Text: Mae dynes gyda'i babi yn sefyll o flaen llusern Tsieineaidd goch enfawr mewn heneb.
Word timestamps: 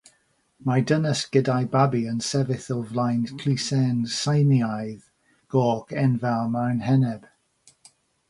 Mae 0.67 0.83
dynes 0.91 1.19
gyda'i 1.35 1.67
babi 1.73 1.99
yn 2.11 2.21
sefyll 2.27 2.71
o 2.77 2.77
flaen 2.93 3.27
llusern 3.43 4.01
Tsieineaidd 4.15 5.05
goch 5.57 5.93
enfawr 6.05 6.51
mewn 6.57 6.83
heneb. 6.89 7.29